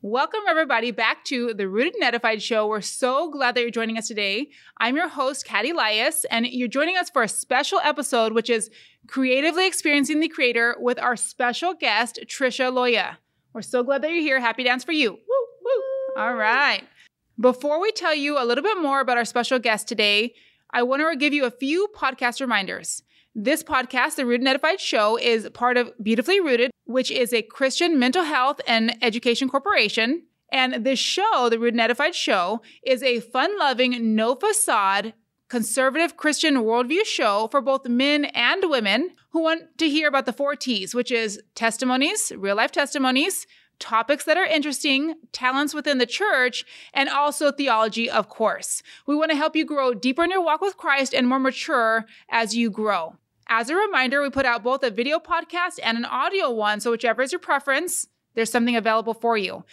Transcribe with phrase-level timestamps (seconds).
[0.00, 2.68] Welcome, everybody, back to the Rooted and Edified show.
[2.68, 4.50] We're so glad that you're joining us today.
[4.78, 8.70] I'm your host, Kat Elias, and you're joining us for a special episode, which is
[9.08, 13.16] Creatively Experiencing the Creator with our special guest, Tricia Loya.
[13.52, 14.38] We're so glad that you're here.
[14.38, 15.10] Happy dance for you.
[15.10, 16.22] Woo, woo.
[16.22, 16.84] All right.
[17.40, 20.32] Before we tell you a little bit more about our special guest today,
[20.70, 23.02] I want to give you a few podcast reminders.
[23.34, 27.42] This podcast, The Rooted and Edified Show, is part of Beyoutifully Rooted, which is a
[27.42, 30.24] Christian mental health and education corporation.
[30.50, 35.12] And this show, The Rooted and Edified Show, is a fun loving, no facade,
[35.48, 40.32] conservative Christian worldview show for both men and women who want to hear about the
[40.32, 43.46] four T's, which is testimonies, real life testimonies,
[43.78, 48.82] topics that are interesting, talents within the church, and also theology, of course.
[49.06, 52.06] We want to help you grow deeper in your walk with Christ and more mature
[52.28, 53.16] as you grow.
[53.48, 56.90] As a reminder, we put out both a video podcast and an audio one, so
[56.90, 59.64] whichever is your preference, there's something available for you.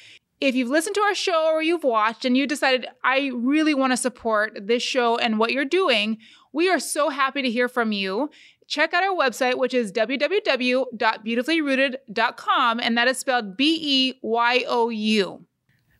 [0.42, 3.94] If you've listened to our show or you've watched and you decided, I really want
[3.94, 6.17] to support this show and what you're doing,
[6.52, 8.30] we are so happy to hear from you.
[8.67, 14.89] Check out our website, which is www.beyoutifully.rooted.com, and that is spelled B E Y O
[14.89, 15.45] U.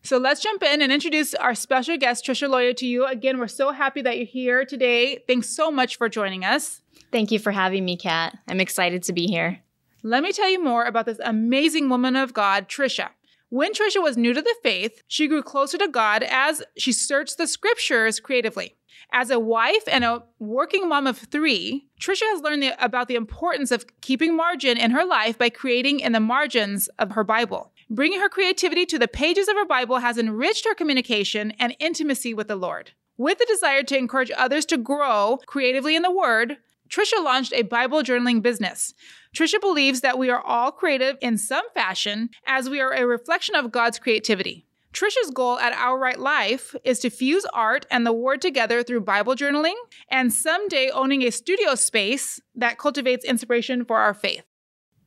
[0.02, 3.06] So let's jump in and introduce our special guest, Tricia Loya, to you.
[3.06, 5.24] Again, we're so happy that you're here today.
[5.26, 6.80] Thanks so much for joining us.
[7.10, 8.38] Thank you for having me, Kat.
[8.48, 9.60] I'm excited to be here.
[10.04, 13.08] Let me tell you more about this amazing woman of God, Tricia.
[13.48, 17.38] When Tricia was new to the faith, she grew closer to God as she searched
[17.38, 18.76] the scriptures creatively.
[19.12, 23.14] As a wife and a working mom of three, Tricia has learned the, about the
[23.14, 27.72] importance of keeping margin in her life by creating in the margins of her Bible.
[27.88, 32.34] Bringing her creativity to the pages of her Bible has enriched her communication and intimacy
[32.34, 32.92] with the Lord.
[33.16, 36.58] With the desire to encourage others to grow creatively in the Word,
[36.90, 38.92] Tricia launched a Bible journaling business.
[39.34, 43.54] Tricia believes that we are all creative in some fashion as we are a reflection
[43.54, 44.65] of God's creativity.
[44.96, 49.02] Tricia's goal at Our Write Life is to fuse art and the word together through
[49.02, 49.74] Bible journaling
[50.10, 54.44] and someday owning a studio space that cultivates inspiration for our faith.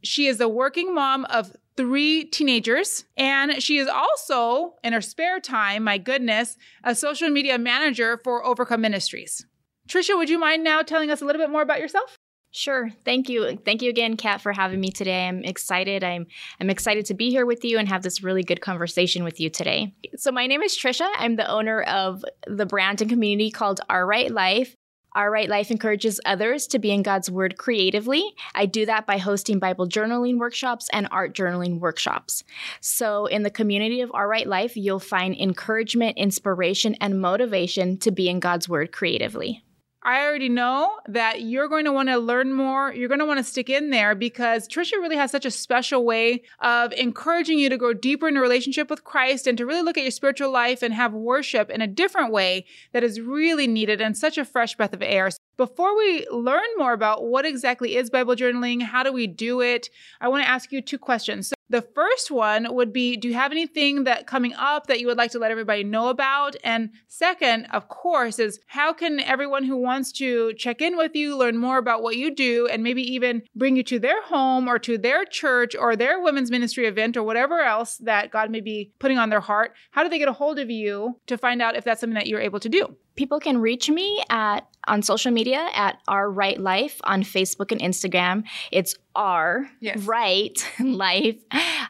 [0.03, 5.39] She is a working mom of three teenagers, and she is also, in her spare
[5.39, 9.43] time, my goodness, a social media manager for Overcome Ministries.
[9.89, 12.15] Tricia, would you mind now telling us a little bit more about yourself?
[12.51, 12.89] Sure.
[13.05, 13.57] Thank you.
[13.63, 15.27] Thank you again, Kat, for having me today.
[15.27, 16.03] I'm excited.
[16.03, 16.25] I'm
[16.59, 19.51] I'm excited to be here with you and have this really good conversation with you
[19.51, 19.93] today.
[20.15, 21.07] So my name is Tricia.
[21.17, 24.75] I'm the owner of the brand and community called Our Write Life.
[25.13, 28.23] Our Write Life encourages others to be in God's Word creatively.
[28.55, 32.43] I do that by hosting Bible journaling workshops and art journaling workshops.
[32.79, 38.11] So, in the community of Our Write Life, you'll find encouragement, inspiration, and motivation to
[38.11, 39.63] be in God's Word creatively.
[40.01, 42.93] I already know that you're going to want to learn more.
[42.93, 46.05] You're going to want to stick in there because Tricia really has such a special
[46.05, 49.81] way of encouraging you to go deeper in a relationship with Christ and to really
[49.81, 53.67] look at your spiritual life and have worship in a different way that is really
[53.67, 55.29] needed and such a fresh breath of air.
[55.57, 59.89] Before we learn more about what exactly is Bible journaling, how do we do it,
[60.21, 61.51] I want to ask you two questions.
[61.71, 65.17] The first one would be Do you have anything that coming up that you would
[65.17, 66.55] like to let everybody know about?
[66.63, 71.37] And second, of course, is how can everyone who wants to check in with you,
[71.37, 74.79] learn more about what you do, and maybe even bring you to their home or
[74.79, 78.91] to their church or their women's ministry event or whatever else that God may be
[78.97, 79.73] putting on their heart?
[79.91, 82.27] How do they get a hold of you to find out if that's something that
[82.27, 82.95] you're able to do?
[83.19, 87.81] People can reach me at on social media at Our Write Life on Facebook and
[87.81, 88.45] Instagram.
[88.71, 89.99] It's R yes.
[90.03, 91.35] Write Life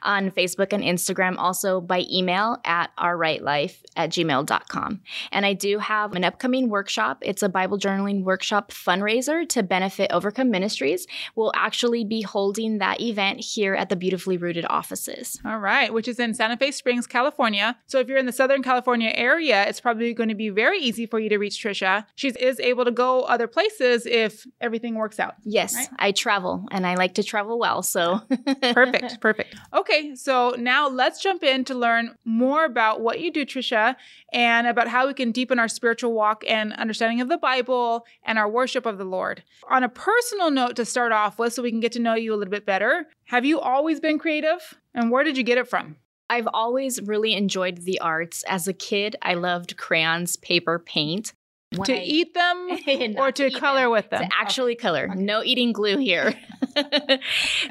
[0.01, 5.01] on Facebook and Instagram, also by email at ourwritelife at gmail.com.
[5.31, 7.19] And I do have an upcoming workshop.
[7.21, 11.05] It's a Bible journaling workshop fundraiser to benefit Overcome Ministries.
[11.35, 15.39] We'll actually be holding that event here at the Beyoutifully Rooted offices.
[15.45, 17.77] All right, which is in Santa Fe Springs, California.
[17.85, 21.05] So if you're in the Southern California area, it's probably going to be very easy
[21.05, 22.05] for you to reach Tricia.
[22.15, 25.35] She is able to go other places if everything works out.
[25.43, 25.89] Yes, right?
[25.99, 27.81] I travel and I like to travel well.
[27.83, 28.21] So
[28.73, 29.55] perfect, perfect.
[29.73, 33.95] Okay, so now let's jump in to learn more about what you do, Tricia,
[34.33, 38.37] and about how we can deepen our spiritual walk and understanding of the Bible and
[38.37, 39.43] our worship of the Lord.
[39.69, 42.33] On a personal note to start off with, so we can get to know you
[42.33, 44.79] a little bit better, have you always been creative?
[44.93, 45.97] And where did you get it from?
[46.29, 48.43] I've always really enjoyed the arts.
[48.43, 51.33] As a kid, I loved crayons, paper, paint.
[51.75, 54.23] When to I, eat them or to color them, with them?
[54.23, 54.81] To actually okay.
[54.81, 55.07] color.
[55.11, 55.19] Okay.
[55.19, 56.33] No eating glue here.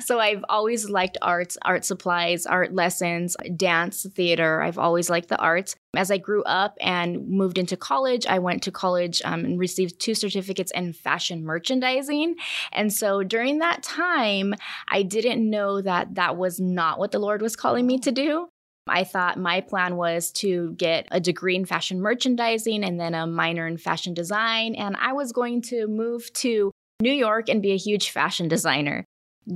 [0.00, 4.62] so I've always liked arts, art supplies, art lessons, dance, theater.
[4.62, 5.74] I've always liked the arts.
[5.96, 10.00] As I grew up and moved into college, I went to college um, and received
[10.00, 12.36] two certificates in fashion merchandising.
[12.72, 14.54] And so during that time,
[14.88, 18.48] I didn't know that that was not what the Lord was calling me to do.
[18.90, 23.26] I thought my plan was to get a degree in fashion merchandising and then a
[23.26, 24.74] minor in fashion design.
[24.74, 29.04] And I was going to move to New York and be a huge fashion designer.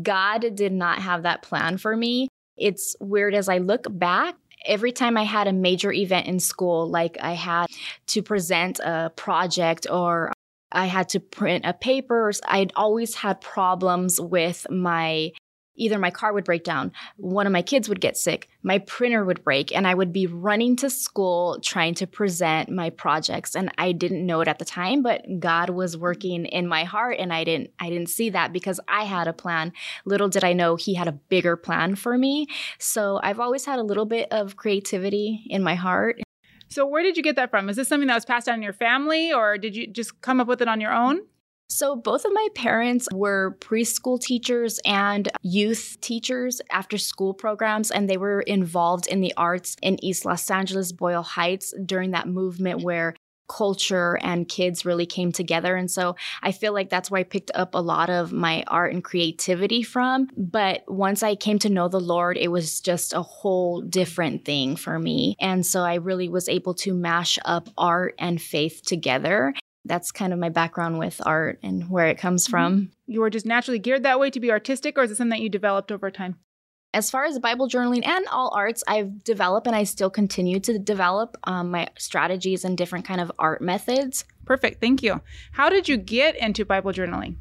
[0.03, 2.29] God did not have that plan for me.
[2.57, 4.37] It's weird as I look back.
[4.65, 7.67] Every time I had a major event in school, like I had
[8.09, 10.33] to present a project or
[10.71, 15.33] I had to print a paper, I'd always had problems with my
[15.77, 19.25] either my car would break down, one of my kids would get sick, my printer
[19.25, 23.55] would break, and I would be running to school trying to present my projects.
[23.55, 27.17] And I didn't know it at the time, but God was working in my heart
[27.19, 29.73] and I didn't I didn't see that because I had a plan.
[30.05, 32.47] Little did I know he had a bigger plan for me.
[32.79, 36.21] So I've always had a little bit of creativity in my heart.
[36.69, 37.69] So where did you get that from?
[37.69, 40.41] Is this something that was passed down in your family or did you just come
[40.41, 41.21] up with it on your own?
[41.73, 48.11] So, both of my parents were preschool teachers and youth teachers after school programs, and
[48.11, 52.83] they were involved in the arts in East Los Angeles, Boyle Heights during that movement
[52.83, 53.15] where
[53.49, 55.75] culture and kids really came together.
[55.77, 58.93] And so I feel like that's where I picked up a lot of my art
[58.93, 60.29] and creativity from.
[60.37, 64.77] But once I came to know the Lord, it was just a whole different thing
[64.77, 65.37] for me.
[65.41, 70.33] And so I really was able to mash up art and faith together that's kind
[70.33, 72.51] of my background with art and where it comes mm-hmm.
[72.51, 72.91] from.
[73.07, 75.43] You were just naturally geared that way to be artistic, or is it something that
[75.43, 76.37] you developed over time?
[76.95, 80.79] As far as Bible journaling and all arts, I've developed and I still continue to
[80.79, 84.27] develop um, my strategies and different kind of art methods.
[84.45, 84.81] Perfect.
[84.81, 85.23] Thank you.
[85.53, 87.37] How did you get into Bible journaling?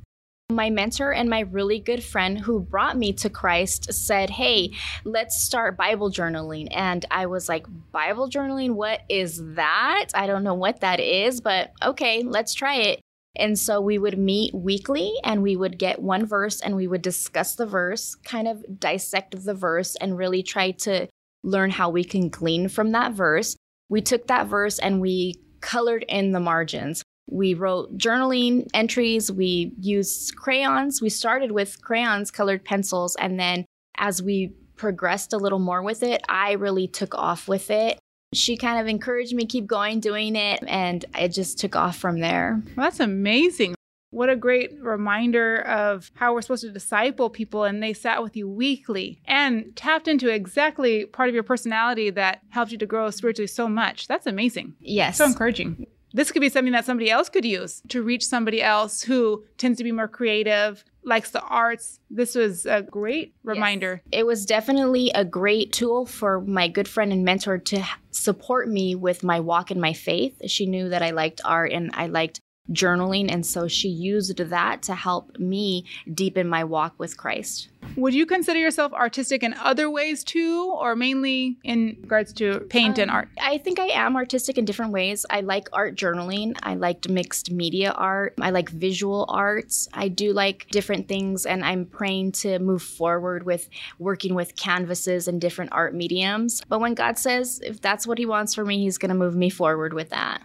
[0.56, 5.42] My mentor and my really good friend who brought me to Christ said, Hey, let's
[5.42, 6.68] start Bible journaling.
[6.72, 8.72] And I was like, Bible journaling?
[8.72, 10.08] What is that?
[10.14, 13.02] I don't know what that is, but okay, let's try it.
[13.36, 17.02] And so we would meet weekly and we would get one verse and we would
[17.02, 21.08] discuss the verse, kind of dissect the verse, and really try to
[21.44, 23.56] learn how we can glean from that verse.
[23.90, 27.04] We took that verse and we colored in the margins.
[27.32, 29.32] We wrote journaling entries.
[29.32, 31.02] We used crayons.
[31.02, 33.66] We started with crayons, colored pencils, and then
[33.98, 38.00] as we progressed a little more with it, I really took off with it.
[38.34, 42.20] She kind of encouraged me keep going doing it and it just took off from
[42.20, 42.62] there.
[42.76, 43.76] Well, that's amazing.
[44.10, 47.64] What a great reminder of how we're supposed to disciple people.
[47.64, 52.42] And they sat with you weekly and tapped into exactly part of your personality that
[52.50, 54.08] helped you to grow spiritually so much.
[54.08, 54.76] That's amazing.
[54.80, 55.18] Yes.
[55.18, 55.86] So encouraging.
[56.14, 59.78] This could be something that somebody else could use to reach somebody else who tends
[59.78, 62.00] to be more creative, likes the arts.
[62.10, 64.02] This was a great reminder.
[64.06, 64.20] Yes.
[64.20, 68.96] It was definitely a great tool for my good friend and mentor to support me
[68.96, 70.42] with my walk in my faith.
[70.48, 73.32] She knew that I liked art and I liked journaling.
[73.32, 77.70] And so she used that to help me deepen my walk with Christ.
[77.98, 83.00] Would you consider yourself artistic in other ways too, or mainly in regards to paint
[83.00, 83.30] um, and art?
[83.42, 85.26] I think I am artistic in different ways.
[85.30, 86.56] I like art journaling.
[86.64, 88.36] I liked mixed media art.
[88.40, 89.90] I like visual arts.
[89.94, 93.68] I do like different things, and I'm praying to move forward with
[94.00, 96.62] working with canvases and different art mediums.
[96.70, 99.36] But when God says, if that's what He wants for me, He's going to move
[99.36, 100.44] me forward with that.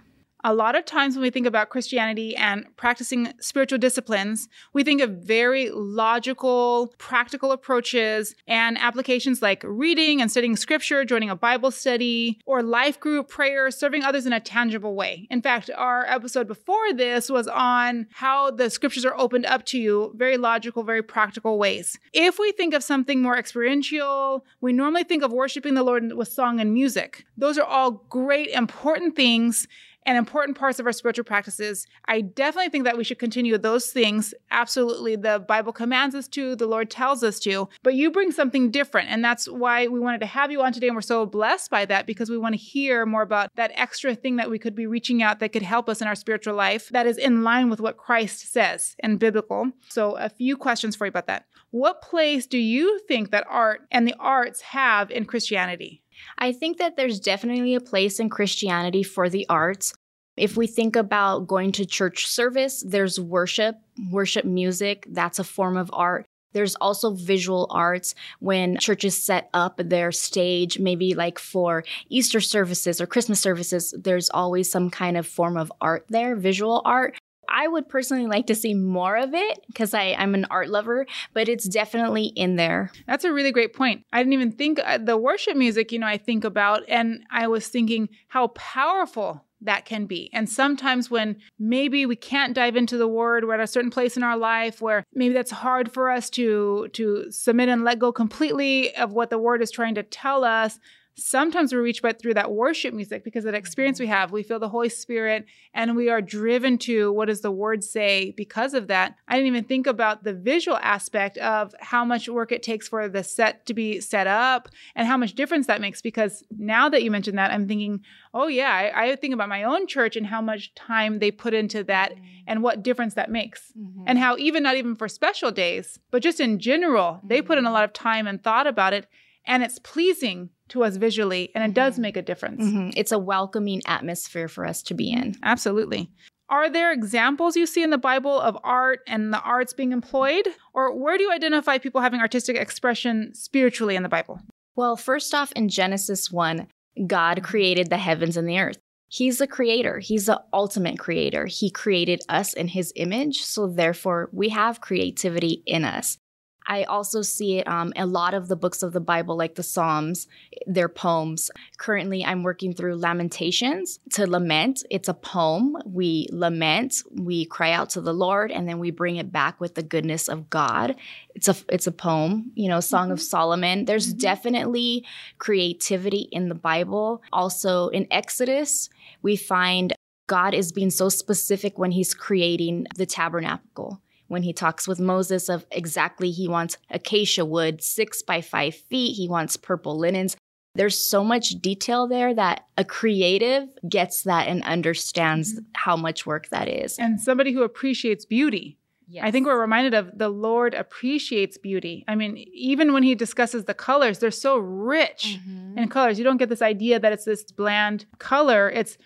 [0.49, 5.01] A lot of times when we think about Christianity and practicing spiritual disciplines, we think
[5.01, 11.73] of very logical, practical approaches and applications like reading and studying scripture, joining a Bible
[11.73, 15.27] study, or life group prayer, serving others in a tangible way.
[15.33, 19.81] In fact, our episode before this was on how the scriptures are opened up to
[19.81, 21.99] you, very logical, very practical ways.
[22.13, 26.29] If we think of something more experiential, we normally think of worshiping the Lord with
[26.29, 27.27] song and music.
[27.37, 29.67] Those are all great, important things
[30.07, 31.87] and important parts of our spiritual practices.
[32.07, 34.33] I definitely think that we should continue those things.
[34.51, 35.17] Absolutely.
[35.17, 39.11] The Bible commands us to, the Lord tells us to, but you bring something different.
[39.11, 40.87] And that's why we wanted to have you on today.
[40.87, 44.15] And we're so blessed by that because we want to hear more about that extra
[44.15, 46.89] thing that we could be reaching out that could help us in our spiritual life
[46.91, 49.73] that is in line with what Christ says and biblical.
[49.89, 51.47] So, a few questions for you about that.
[51.71, 56.03] What place do you think that art and the arts have in Christianity?
[56.39, 59.95] I think that there's definitely a place in Christianity for the arts.
[60.37, 63.77] If we think about going to church service, there's worship,
[64.11, 66.27] worship music, that's a form of art.
[66.53, 73.01] There's also visual arts when churches set up their stage, maybe like for Easter services
[73.01, 77.19] or Christmas services, there's always some kind of form of art there, visual art.
[77.49, 81.49] I would personally like to see more of it because I'm an art lover, but
[81.49, 82.91] it's definitely in there.
[83.07, 84.05] That's a really great point.
[84.13, 87.49] I didn't even think uh, the worship music, you know, I think about, and I
[87.49, 90.31] was thinking how powerful that can be.
[90.33, 94.17] And sometimes when maybe we can't dive into the word, we're at a certain place
[94.17, 98.13] in our life where maybe that's hard for us to to submit and let go
[98.13, 100.79] completely of what the word is trying to tell us
[101.19, 104.33] sometimes we're reached by through that worship music because of that experience we have.
[104.33, 108.35] We feel the Holy Spirit and we are driven to what does the word say
[108.37, 109.17] because of that.
[109.27, 113.09] I didn't even think about the visual aspect of how much work it takes for
[113.09, 116.03] the set to be set up and how much difference that makes.
[116.03, 118.03] Because now that you mentioned that, I'm thinking,
[118.35, 121.55] oh, yeah, I, I think about my own church and how much time they put
[121.55, 122.25] into that mm-hmm.
[122.47, 123.73] and what difference that makes.
[123.79, 124.05] Mm-hmm.
[124.07, 127.29] And how, even not even for special days, but just in general, mm-hmm.
[127.29, 127.75] they put in a mm-hmm.
[127.75, 129.07] lot of time and thought about it
[129.47, 132.03] and it's pleasing to us visually and it does mm-hmm.
[132.03, 132.65] make a difference.
[132.65, 132.91] Mm-hmm.
[132.97, 135.37] It's a welcoming atmosphere for us to be in.
[135.43, 136.11] Absolutely.
[136.49, 140.47] Are there examples you see in the Bible of art and the arts being employed?
[140.75, 144.41] Or where do you identify people having artistic expression spiritually in the Bible?
[144.77, 146.69] Well, first off, in Genesis 1,
[147.07, 148.79] God created the heavens and the earth.
[149.09, 149.99] He's the creator.
[149.99, 151.47] He's the ultimate creator.
[151.47, 153.43] He created us in his image.
[153.43, 156.19] So, therefore, we have creativity in us.
[156.67, 159.63] I also see it um, a lot of the books of the Bible, like the
[159.63, 160.27] Psalms,
[160.67, 161.51] they're poems.
[161.79, 164.85] Currently, I'm working through Lamentations to lament.
[164.91, 165.77] It's a poem.
[165.85, 169.75] We lament, we cry out to the Lord, and then we bring it back with
[169.75, 170.97] the goodness of God.
[171.35, 173.13] It's a it's a poem, you know, Song mm-hmm.
[173.13, 173.85] of Solomon.
[173.85, 174.19] There's mm-hmm.
[174.19, 175.05] definitely
[175.39, 177.23] creativity in the Bible.
[177.33, 178.91] Also in Exodus,
[179.23, 179.93] we find
[180.27, 185.49] God is being so specific when he's creating the tabernacle when he talks with Moses
[185.49, 190.37] of exactly he wants acacia wood, six by five feet, he wants purple linens.
[190.75, 195.65] There's so much detail there that a creative gets that and understands mm-hmm.
[195.75, 196.99] how much work that is.
[196.99, 198.79] And somebody who appreciates beauty.
[199.09, 199.25] Yes.
[199.25, 202.05] I think we're reminded of the Lord appreciates beauty.
[202.09, 205.79] I mean, even when he discusses the colors, they're so rich mm-hmm.
[205.79, 206.19] in colors.
[206.19, 208.69] You don't get this idea that it's this bland color.
[208.69, 208.99] It's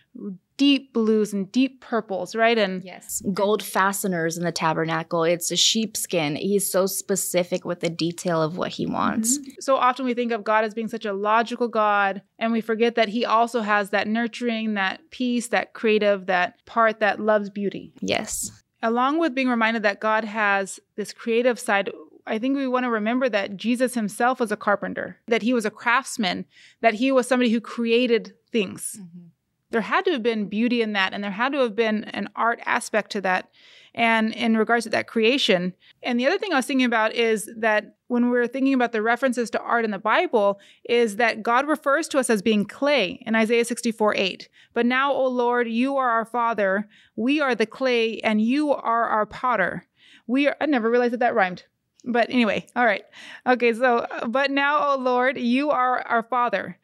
[0.61, 2.59] deep blues and deep purples, right?
[2.59, 5.25] And yes, gold fasteners in the tabernacle.
[5.25, 6.37] It's a sheepskin.
[6.37, 9.39] He's so specific with the detail of what he wants.
[9.39, 9.53] Mm-hmm.
[9.61, 12.95] So often we think of God as being such a logical God, and we forget
[12.97, 17.95] that he also has that nurturing, that peace, that creative, that part that loves beauty.
[18.03, 18.51] Yes.
[18.83, 21.89] Along with being reminded that God has this creative side,
[22.27, 25.65] I think we want to remember that Jesus himself was a carpenter, that he was
[25.65, 26.45] a craftsman,
[26.83, 28.99] that he was somebody who created things.
[29.01, 29.29] Mm-hmm
[29.71, 32.29] there had to have been beauty in that and there had to have been an
[32.37, 33.51] art aspect to that
[33.95, 35.75] and in regards to that creation.
[36.03, 39.03] And the other thing i was thinking about is that when we're thinking about the
[39.03, 40.59] references to art in the bible
[40.89, 45.13] is that god refers to us as being clay in isaiah 64 8 but now
[45.13, 49.87] o lord you are our father we are the clay and you are our potter.
[50.27, 51.65] We are i never realized that that rhymed.
[52.05, 53.05] But anyway all right.
[53.47, 56.79] Okay so but now o lord you are our father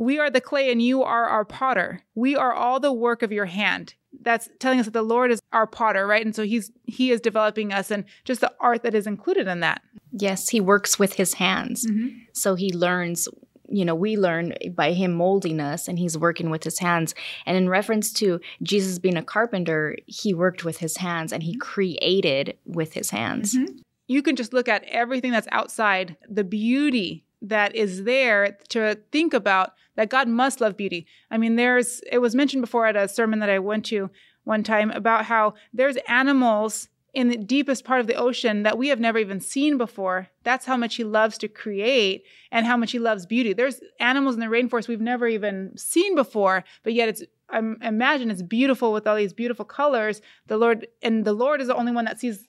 [0.00, 2.02] we are the clay and you are our potter.
[2.14, 3.94] We are all the work of your hand.
[4.22, 6.24] That's telling us that the Lord is our potter, right?
[6.24, 9.60] And so he's he is developing us and just the art that is included in
[9.60, 9.82] that.
[10.10, 11.86] Yes, he works with his hands.
[11.86, 12.16] Mm-hmm.
[12.32, 13.28] So he learns
[13.72, 17.14] you know, we learn by him molding us and he's working with his hands.
[17.46, 21.56] And in reference to Jesus being a carpenter, he worked with his hands and he
[21.56, 23.54] created with his hands.
[23.54, 23.76] Mm-hmm.
[24.08, 29.34] You can just look at everything that's outside, the beauty that is there to think
[29.34, 31.06] about that God must love beauty.
[31.30, 34.10] I mean, there's, it was mentioned before at a sermon that I went to
[34.44, 38.88] one time about how there's animals in the deepest part of the ocean that we
[38.88, 40.28] have never even seen before.
[40.44, 43.52] That's how much he loves to create and how much he loves beauty.
[43.52, 48.30] There's animals in the rainforest we've never even seen before, but yet it's I imagine
[48.30, 50.22] it's beautiful with all these beautiful colors.
[50.46, 52.46] The Lord and the Lord is the only one that sees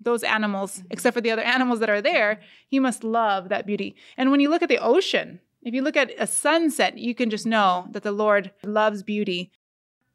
[0.00, 0.88] those animals, mm-hmm.
[0.90, 2.40] except for the other animals that are there.
[2.68, 3.96] He must love that beauty.
[4.16, 7.30] And when you look at the ocean, if you look at a sunset, you can
[7.30, 9.50] just know that the Lord loves beauty.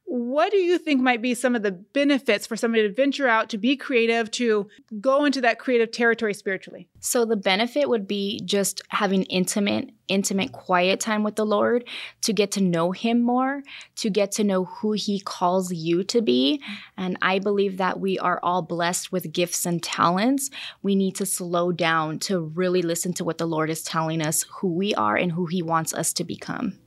[0.05, 3.50] What do you think might be some of the benefits for somebody to venture out,
[3.50, 4.67] to be creative, to
[5.00, 6.88] go into that creative territory spiritually?
[7.00, 11.86] So, the benefit would be just having intimate, intimate, quiet time with the Lord,
[12.22, 13.63] to get to know Him more,
[13.98, 16.62] to get to know who He calls you to be.
[16.98, 20.51] And I believe that we are all blessed with gifts and talents.
[20.83, 24.43] We need to slow down to really listen to what the Lord is telling us,
[24.60, 26.77] who we are, and who He wants us to become.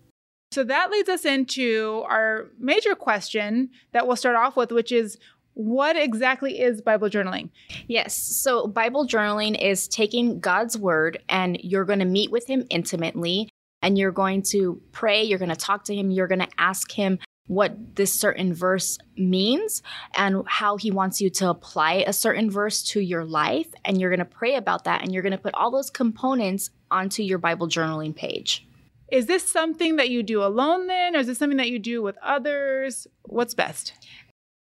[0.52, 5.18] So that leads us into our major question that we'll start off with, which is
[5.56, 7.48] what exactly is Bible journaling?
[7.88, 8.14] Yes.
[8.14, 13.48] So, Bible journaling is taking God's word and you're going to meet with Him intimately
[13.80, 16.92] and you're going to pray, you're going to talk to Him, you're going to ask
[16.92, 19.82] Him what this certain verse means
[20.14, 23.68] and how He wants you to apply a certain verse to your life.
[23.82, 26.68] And you're going to pray about that and you're going to put all those components
[26.90, 28.66] onto your Bible journaling page.
[29.10, 32.02] Is this something that you do alone then, or is this something that you do
[32.02, 33.06] with others?
[33.22, 33.92] What's best?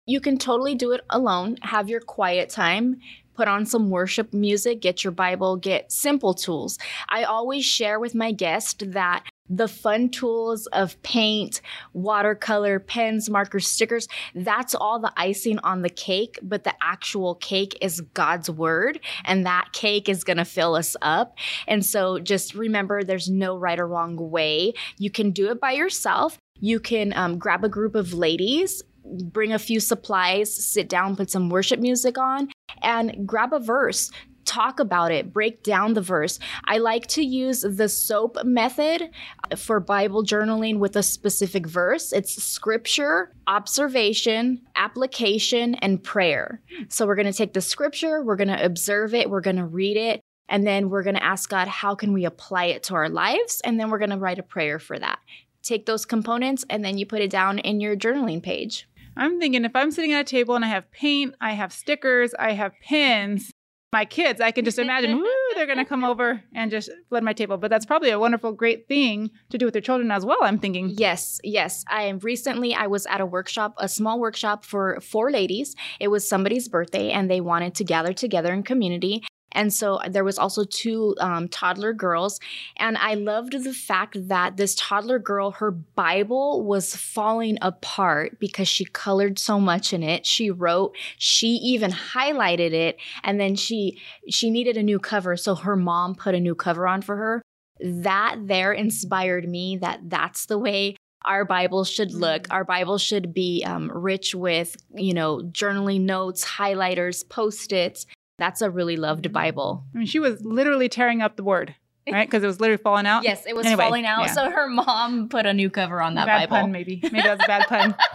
[0.05, 1.57] You can totally do it alone.
[1.61, 3.01] Have your quiet time.
[3.37, 6.77] Put on some worship music, get your Bible, get simple tools.
[7.07, 11.61] I always share with my guests that the fun tools of paint,
[11.93, 17.77] watercolor, pens, markers, stickers, that's all the icing on the cake, but the actual cake
[17.79, 21.37] is God's word, and that cake is gonna fill us up.
[21.67, 24.73] And so just remember there's no right or wrong way.
[24.97, 26.37] You can do it by yourself.
[26.59, 28.83] You can um, grab a group of ladies
[29.23, 32.49] bring a few supplies, sit down, put some worship music on,
[32.81, 34.11] and grab a verse
[34.47, 36.39] talk about it, break down the verse.
[36.65, 39.09] I like to use the SOAP method
[39.55, 42.13] for Bible journaling with a specific verse.
[42.13, 46.61] It's scripture, observation, application, and prayer.
[46.87, 49.65] So we're going to take the scripture, we're going to observe it, we're going to
[49.65, 52.95] read it, and then we're going to ask God, how can we apply it to
[52.95, 53.61] our lives?
[53.65, 55.19] And then we're going to write a prayer for that.
[55.61, 58.87] Take those components and then you put it down in your journaling page.
[59.17, 62.33] I'm thinking if I'm sitting at a table and I have paint, I have stickers,
[62.37, 63.51] I have pins,
[63.93, 67.23] my kids, I can just imagine, woo, they're going to come over and just flood
[67.23, 67.57] my table.
[67.57, 70.37] But that's probably a wonderful, great thing to do with your children as well.
[70.41, 70.93] I'm thinking.
[70.97, 71.83] Yes, yes.
[71.87, 75.75] I recently I was at a workshop, a small workshop for four ladies.
[75.99, 79.23] It was somebody's birthday, and they wanted to gather together in community.
[79.53, 82.39] And so there was also two um, toddler girls.
[82.77, 88.67] And I loved the fact that this toddler girl, her Bible was falling apart because
[88.67, 90.25] she colored so much in it.
[90.25, 92.97] She wrote, she even highlighted it.
[93.23, 93.99] And then she,
[94.29, 95.37] she needed a new cover.
[95.37, 97.41] So her mom put a new cover on for her.
[97.79, 102.43] That there inspired me that that's the way our Bible should look.
[102.43, 102.53] Mm.
[102.53, 108.05] Our Bible should be um, rich with, you know, journaling notes, highlighters, post its,
[108.37, 109.33] that's a really loved mm-hmm.
[109.33, 109.83] Bible.
[109.93, 111.75] I mean, she was literally tearing up the word,
[112.11, 112.27] right?
[112.27, 113.23] Because it was literally falling out.
[113.23, 114.27] Yes, it was anyway, falling out.
[114.27, 114.33] Yeah.
[114.33, 116.63] So her mom put a new cover on that bad Bible.
[116.63, 116.99] Pun, maybe.
[117.03, 117.95] Maybe that's a bad pun.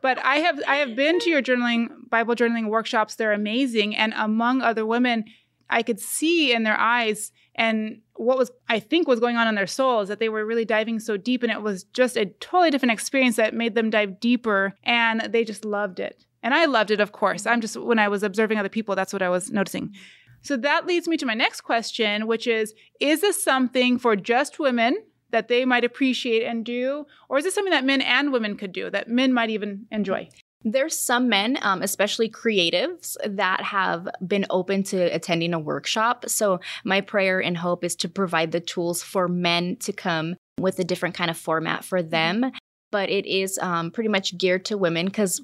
[0.00, 3.14] But I have I have been to your journaling Bible journaling workshops.
[3.14, 5.26] They're amazing, and among other women,
[5.70, 9.54] I could see in their eyes and what was I think was going on in
[9.54, 12.70] their souls that they were really diving so deep, and it was just a totally
[12.70, 16.24] different experience that made them dive deeper, and they just loved it.
[16.42, 17.46] And I loved it, of course.
[17.46, 19.94] I'm just, when I was observing other people, that's what I was noticing.
[20.42, 24.58] So that leads me to my next question, which is Is this something for just
[24.58, 24.96] women
[25.30, 27.06] that they might appreciate and do?
[27.28, 30.28] Or is this something that men and women could do that men might even enjoy?
[30.64, 36.28] There's some men, um, especially creatives, that have been open to attending a workshop.
[36.28, 40.78] So, my prayer and hope is to provide the tools for men to come with
[40.78, 42.52] a different kind of format for them.
[42.92, 45.40] But it is um, pretty much geared to women because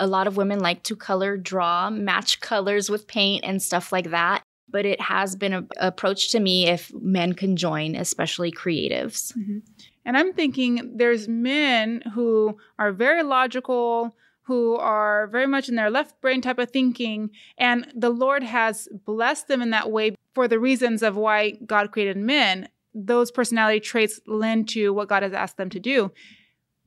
[0.00, 4.10] a lot of women like to color, draw, match colors with paint and stuff like
[4.10, 4.42] that.
[4.70, 9.32] But it has been a, approach to me if men can join, especially creatives.
[9.36, 9.58] Mm-hmm.
[10.04, 15.90] And I'm thinking there's men who are very logical, who are very much in their
[15.90, 17.30] left brain type of thinking.
[17.56, 21.90] And the Lord has blessed them in that way for the reasons of why God
[21.90, 22.68] created men.
[22.94, 26.12] Those personality traits lend to what God has asked them to do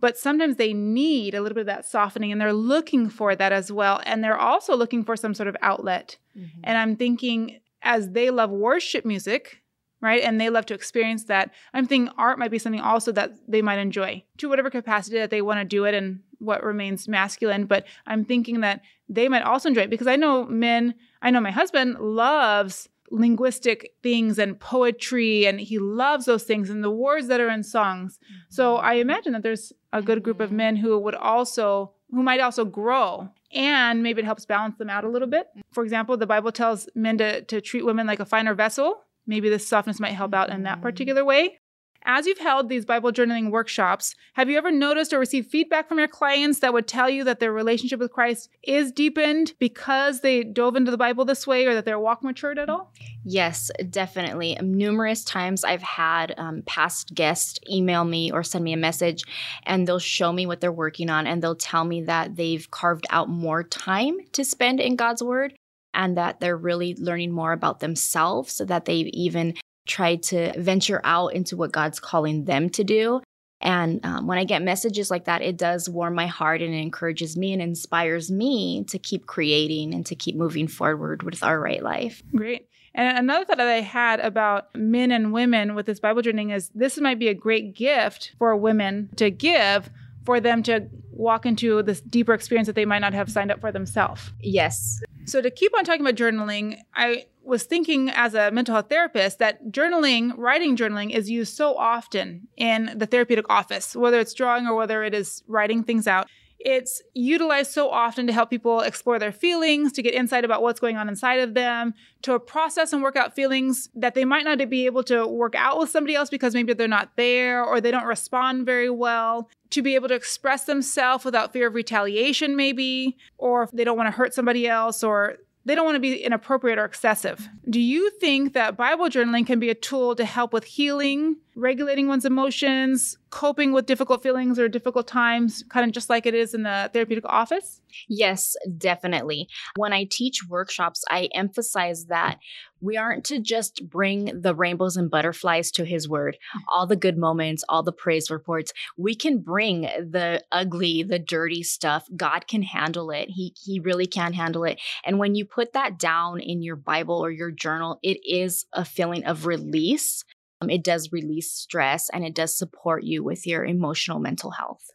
[0.01, 3.53] but sometimes they need a little bit of that softening and they're looking for that
[3.53, 6.59] as well and they're also looking for some sort of outlet mm-hmm.
[6.63, 9.61] and i'm thinking as they love worship music
[10.01, 13.31] right and they love to experience that i'm thinking art might be something also that
[13.47, 17.07] they might enjoy to whatever capacity that they want to do it and what remains
[17.07, 21.29] masculine but i'm thinking that they might also enjoy it because i know men i
[21.29, 26.89] know my husband loves linguistic things and poetry and he loves those things and the
[26.89, 28.39] words that are in songs mm-hmm.
[28.49, 30.57] so i imagine that there's a good group of mm-hmm.
[30.57, 35.03] men who would also who might also grow and maybe it helps balance them out
[35.03, 38.25] a little bit for example the bible tells men to, to treat women like a
[38.25, 40.83] finer vessel maybe this softness might help out in that mm-hmm.
[40.83, 41.59] particular way
[42.05, 45.99] as you've held these Bible journaling workshops, have you ever noticed or received feedback from
[45.99, 50.43] your clients that would tell you that their relationship with Christ is deepened because they
[50.43, 52.91] dove into the Bible this way or that their walk matured at all?
[53.23, 54.57] Yes, definitely.
[54.61, 59.23] Numerous times I've had um, past guests email me or send me a message
[59.63, 63.05] and they'll show me what they're working on and they'll tell me that they've carved
[63.09, 65.53] out more time to spend in God's Word
[65.93, 69.53] and that they're really learning more about themselves so that they've even
[69.91, 73.21] try to venture out into what God's calling them to do.
[73.61, 76.79] And um, when I get messages like that, it does warm my heart and it
[76.79, 81.59] encourages me and inspires me to keep creating and to keep moving forward with our
[81.59, 82.23] write life.
[82.35, 82.67] Great.
[82.93, 86.69] And another thought that I had about men and women with this Bible journeying is
[86.73, 89.89] this might be a great gift for women to give
[90.25, 93.61] for them to walk into this deeper experience that they might not have signed up
[93.61, 94.31] for themselves.
[94.39, 95.01] Yes.
[95.25, 99.39] So to keep on talking about journaling, I was thinking as a mental health therapist
[99.39, 104.67] that journaling, writing journaling is used so often in the therapeutic office, whether it's drawing
[104.67, 106.27] or whether it is writing things out.
[106.63, 110.79] It's utilized so often to help people explore their feelings, to get insight about what's
[110.79, 114.69] going on inside of them, to process and work out feelings that they might not
[114.69, 117.89] be able to work out with somebody else because maybe they're not there or they
[117.89, 123.17] don't respond very well, to be able to express themselves without fear of retaliation, maybe,
[123.39, 126.23] or if they don't want to hurt somebody else or they don't want to be
[126.23, 127.47] inappropriate or excessive.
[127.69, 132.07] Do you think that Bible journaling can be a tool to help with healing, regulating
[132.07, 136.53] one's emotions, coping with difficult feelings or difficult times, kind of just like it is
[136.53, 137.81] in the therapeutic office?
[138.09, 139.47] Yes, definitely.
[139.77, 142.39] When I teach workshops, I emphasize that
[142.81, 147.17] we aren't to just bring the rainbows and butterflies to his word, all the good
[147.17, 148.73] moments, all the praise reports.
[148.97, 152.07] We can bring the ugly, the dirty stuff.
[152.15, 153.29] God can handle it.
[153.29, 154.81] He he really can handle it.
[155.05, 158.83] And when you put that down in your Bible or your journal, it is a
[158.83, 160.23] feeling of release
[160.61, 164.91] Um, it does release stress and it does support you with your emotional mental health.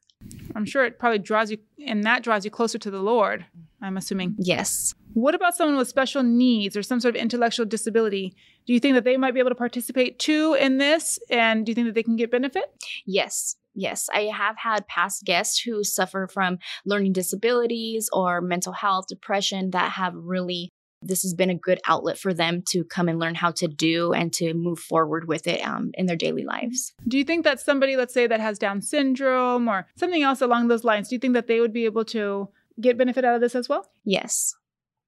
[0.55, 3.45] I'm sure it probably draws you, and that draws you closer to the Lord,
[3.83, 4.35] I'm assuming.
[4.39, 4.95] Yes.
[5.13, 8.35] What about someone with special needs or some sort of intellectual disability?
[8.67, 11.19] Do you think that they might be able to participate too in this?
[11.31, 12.65] And do you think that they can get benefit?
[13.07, 13.57] Yes.
[13.79, 19.71] Yes, I have had past guests who suffer from learning disabilities or mental health, depression
[19.73, 23.35] that have really this has been a good outlet for them to come and learn
[23.35, 26.93] how to do and to move forward with it um, in their daily lives.
[27.07, 30.69] Do you think that somebody, let's say, that has Down syndrome or something else along
[30.69, 32.49] those lines, do you think that they would be able to
[32.81, 33.89] get benefit out of this as well?
[34.05, 34.55] Yes.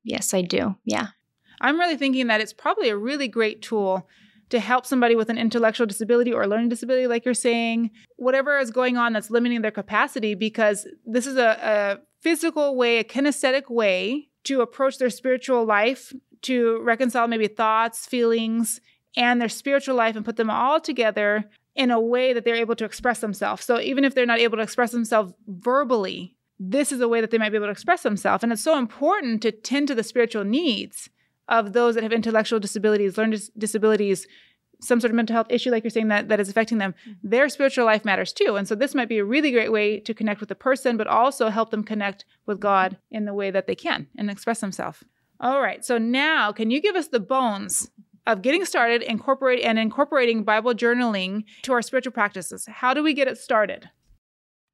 [0.05, 0.77] Yes, I do.
[0.85, 1.09] Yeah.
[1.61, 4.07] I'm really thinking that it's probably a really great tool
[4.51, 8.71] to help somebody with an intellectual disability or learning disability, like you're saying, whatever is
[8.71, 13.71] going on that's limiting their capacity, because this is a, a physical way, a kinesthetic
[13.71, 18.81] way to approach their spiritual life, to reconcile maybe thoughts, feelings,
[19.15, 22.75] and their spiritual life and put them all together in a way that they're able
[22.75, 23.65] to express themselves.
[23.65, 27.31] So even if they're not able to express themselves verbally, this is a way that
[27.31, 28.43] they might be able to express themselves.
[28.43, 31.11] And it's so important to tend to the spiritual needs
[31.47, 34.27] of those that have intellectual disabilities, learning dis- disabilities,
[34.81, 37.29] some sort of mental health issue, like you're saying, that, that is affecting them, mm-hmm.
[37.29, 38.57] their spiritual life matters too.
[38.57, 41.07] And so this might be a really great way to connect with the person, but
[41.07, 45.05] also help them connect with God in the way that they can and express themselves.
[45.41, 45.85] All right.
[45.85, 47.91] So now, can you give us the bones
[48.27, 52.67] of getting started incorporate and incorporating Bible journaling to our spiritual practices?
[52.69, 53.91] How do we get it started?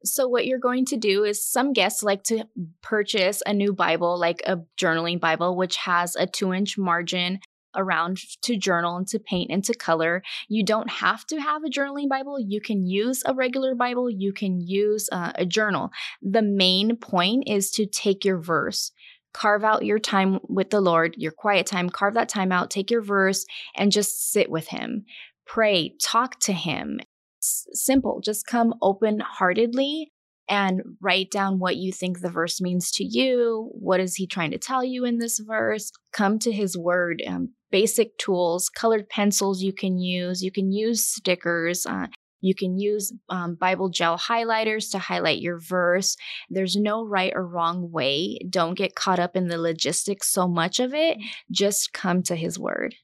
[0.04, 2.46] So, what you're going to do is some guests like to
[2.82, 7.40] purchase a new Bible, like a journaling Bible, which has a two inch margin
[7.76, 10.22] around to journal and to paint and to color.
[10.48, 12.38] You don't have to have a journaling Bible.
[12.40, 15.90] You can use a regular Bible, you can use uh, a journal.
[16.22, 18.92] The main point is to take your verse.
[19.32, 22.90] Carve out your time with the Lord, your quiet time, carve that time out, take
[22.90, 25.04] your verse, and just sit with Him.
[25.44, 27.00] Pray, talk to Him.
[27.40, 28.20] Simple.
[28.22, 30.13] Just come open heartedly
[30.48, 33.70] and write down what you think the verse means to you.
[33.72, 35.90] What is he trying to tell you in this verse?
[36.12, 37.22] Come to his word.
[37.26, 40.42] Um, basic tools, colored pencils you can use.
[40.42, 41.86] You can use stickers.
[41.86, 42.06] Uh,
[42.40, 46.14] you can use um, Bible gel highlighters to highlight your verse.
[46.50, 48.38] There's no right or wrong way.
[48.50, 51.16] Don't get caught up in the logistics so much of it.
[51.50, 52.94] Just come to his word.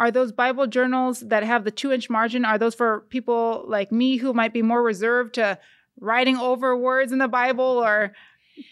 [0.00, 2.44] Are those Bible journals that have the two inch margin?
[2.44, 5.58] Are those for people like me who might be more reserved to
[6.00, 8.12] writing over words in the Bible or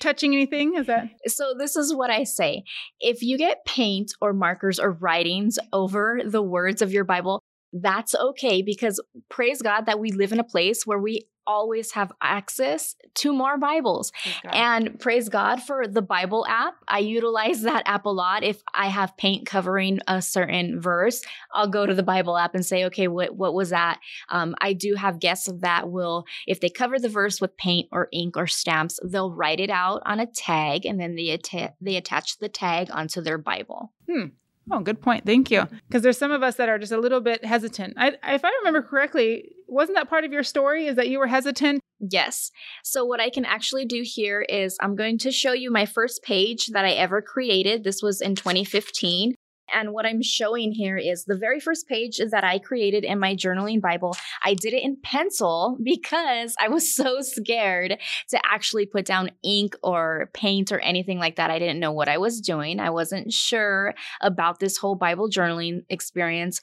[0.01, 0.75] touching anything?
[0.77, 1.55] Is that so?
[1.59, 2.65] This is what I say.
[3.01, 8.15] If you get paint or markers or writings over the words of your Bible, that's
[8.15, 12.97] okay because praise God that we live in a place where we always have access
[13.17, 14.13] to more Bibles.
[14.53, 16.75] And praise God for the Bible app.
[16.89, 18.43] I utilize that app a lot.
[18.43, 22.65] If I have paint covering a certain verse, I'll go to the Bible app and
[22.65, 24.01] say, okay, what, what was that?
[24.29, 28.09] Um, I do have guests that will, if they cover the verse with paint or
[28.13, 31.97] ink or stamps, they'll write it out on a tag and then they, atta- they
[31.97, 33.93] attach the tag onto their Bible.
[34.11, 34.27] Hmm.
[34.71, 35.27] Oh, good point.
[35.27, 35.67] Thank you.
[35.89, 37.95] Because there's some of us that are just a little bit hesitant.
[37.97, 40.87] I, if I remember correctly, wasn't that part of your story?
[40.87, 41.81] Is that you were hesitant?
[42.01, 42.51] Yes.
[42.83, 46.23] So, what I can actually do here is I'm going to show you my first
[46.23, 47.85] page that I ever created.
[47.85, 49.35] This was in 2015.
[49.75, 53.35] And what I'm showing here is the very first page that I created in my
[53.35, 54.17] journaling Bible.
[54.43, 57.99] I did it in pencil because I was so scared
[58.31, 61.51] to actually put down ink or paint or anything like that.
[61.51, 62.79] I didn't know what I was doing.
[62.79, 66.61] I wasn't sure about this whole Bible journaling experience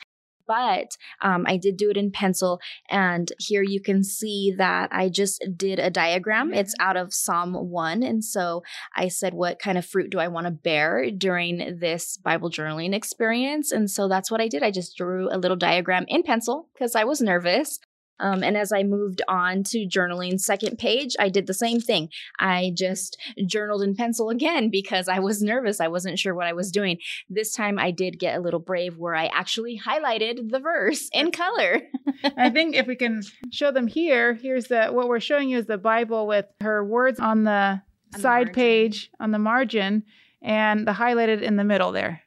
[0.51, 2.59] but um, I did do it in pencil.
[2.89, 6.53] And here you can see that I just did a diagram.
[6.53, 8.03] It's out of Psalm 1.
[8.03, 8.61] And so
[8.93, 12.93] I said, what kind of fruit do I want to bear during this Bible journaling
[12.93, 13.71] experience?
[13.71, 14.61] And so that's what I did.
[14.61, 17.79] I just drew a little diagram in pencil because I was nervous.
[18.21, 22.09] Um, and as I moved on to journaling, second page, I did the same thing.
[22.39, 25.81] I just journaled in pencil again because I was nervous.
[25.81, 26.99] I wasn't sure what I was doing.
[27.29, 31.31] This time I did get a little brave where I actually highlighted the verse in
[31.31, 31.81] color.
[32.37, 35.65] I think if we can show them here, here's the what we're showing you is
[35.65, 37.81] the Bible with her words on the
[38.13, 38.53] On side margin.
[38.53, 40.03] page on the margin
[40.41, 42.21] and the highlighted in the middle there.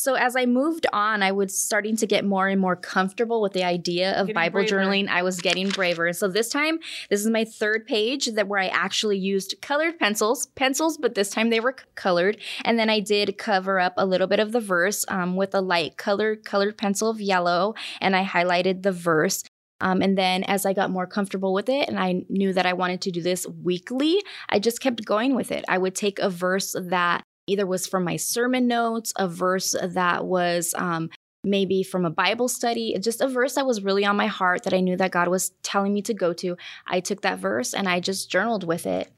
[0.00, 3.52] So as I moved on, I was starting to get more and more comfortable with
[3.52, 4.76] the idea of Getting Bible braver.
[4.78, 5.08] journaling.
[5.08, 6.10] I was getting braver.
[6.14, 6.78] So this time,
[7.10, 11.28] this is my third page that where I actually used colored pencils, pencils, but this
[11.28, 12.38] time they were colored.
[12.64, 15.60] And then I did cover up a little bit of the verse um, with a
[15.60, 19.44] light color, colored pencil of yellow, and I highlighted the verse.
[19.82, 22.72] Um, and then as I got more comfortable with it and I knew that I
[22.72, 25.62] wanted to do this weekly, I just kept going with it.
[25.68, 30.24] I would take a verse that either was from my sermon notes, a verse that
[30.24, 31.10] was um,
[31.42, 34.74] maybe from a Bible study, just a verse that was really on my heart that
[34.74, 36.56] I knew that God was telling me to go to.
[36.86, 39.10] I took that verse and I just journaled with it.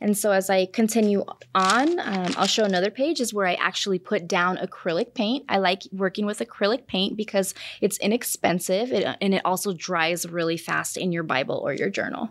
[0.00, 3.98] And so as I continue on, um, I'll show another page is where I actually
[3.98, 5.44] put down acrylic paint.
[5.48, 10.98] I like working with acrylic paint because it's inexpensive and it also dries really fast
[10.98, 12.30] in your Bible or your journal.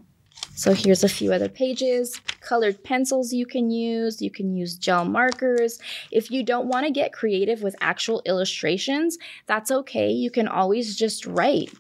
[0.59, 2.19] So here's a few other pages.
[2.41, 4.21] Colored pencils you can use.
[4.21, 5.79] You can use gel markers.
[6.11, 10.11] If you don't want to get creative with actual illustrations, that's okay.
[10.11, 11.71] You can always just write.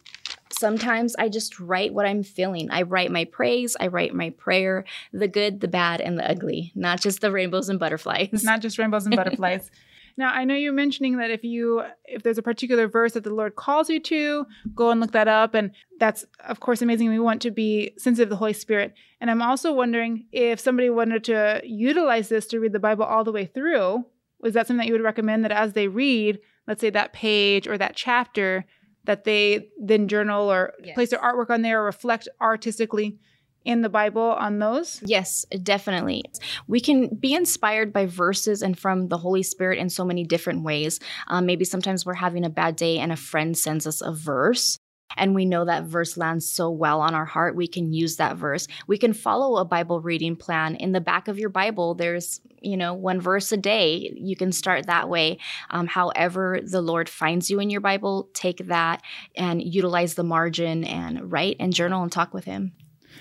[0.57, 2.71] Sometimes I just write what I'm feeling.
[2.71, 6.71] I write my praise, I write my prayer, the good, the bad, and the ugly,
[6.73, 8.45] not just the rainbows and butterflies.
[8.45, 9.69] not just rainbows and butterflies.
[10.17, 13.33] Now, I know you're mentioning that if you if there's a particular verse that the
[13.33, 14.45] Lord calls you to,
[14.75, 17.09] go and look that up and that's of course amazing.
[17.09, 18.93] We want to be sensitive to the Holy Spirit.
[19.21, 23.23] And I'm also wondering if somebody wanted to utilize this to read the Bible all
[23.23, 24.05] the way through,
[24.41, 27.67] was that something that you would recommend that as they read, let's say that page
[27.67, 28.65] or that chapter,
[29.05, 30.93] that they then journal or Yes.
[30.95, 33.17] place their artwork on there or reflect artistically
[33.65, 35.01] in the Bible on those?
[35.05, 36.23] Yes, definitely.
[36.67, 40.63] We can be inspired by verses and from the Holy Spirit in so many different
[40.63, 40.99] ways.
[41.27, 44.77] Um, maybe sometimes we're having a bad day and a friend sends us a verse.
[45.17, 48.37] And we know that verse lands so well on our heart, we can use that
[48.37, 48.67] verse.
[48.87, 50.75] We can follow a Bible reading plan.
[50.75, 54.13] In the back of your Bible, there's, you know, one verse a day.
[54.15, 55.39] You can start that way.
[55.71, 59.01] Um, however, the Lord finds you in your Bible, take that
[59.35, 62.73] and utilize the margin and write and journal and talk with Him.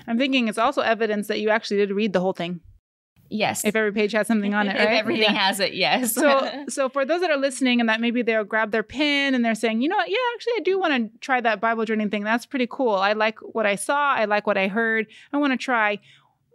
[0.07, 2.61] I'm thinking it's also evidence that you actually did read the whole thing.
[3.31, 3.63] Yes.
[3.63, 4.97] If every page has something on it, if right?
[4.97, 5.33] everything Yeah.
[5.33, 6.15] has it, yes.
[6.15, 9.45] so so for those that are listening and that maybe they'll grab their pen and
[9.45, 12.09] they're saying you know what yeah actually i do want to try that bible journeying
[12.09, 15.37] thing that's pretty cool i like what i saw i like what i heard i
[15.37, 15.99] want to try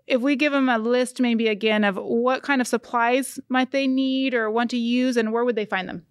[0.07, 3.85] if we give them a list maybe again of what kind of supplies might they
[3.85, 6.03] need or want to use and where would they find them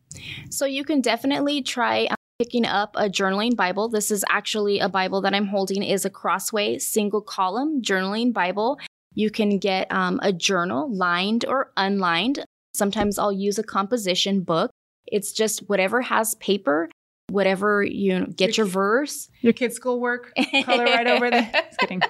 [0.50, 3.88] So you can definitely try um, picking up a journaling Bible.
[3.88, 8.80] This is actually a Bible that I'm holding is a Crossway single column journaling Bible.
[9.14, 12.44] You can get um, a journal lined or unlined.
[12.74, 14.72] Sometimes I'll use a composition book.
[15.06, 16.90] It's just whatever has paper,
[17.28, 19.28] whatever you know, get your verse.
[19.40, 20.32] your kids schoolwork
[20.64, 22.02] color right over there just kidding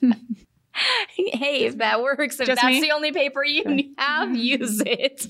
[1.14, 2.80] hey, if that works, if Just that's me?
[2.80, 5.26] the only paper you have, use it.